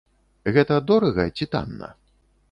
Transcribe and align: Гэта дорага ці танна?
Гэта 0.55 0.77
дорага 0.91 1.25
ці 1.37 1.47
танна? 1.57 1.91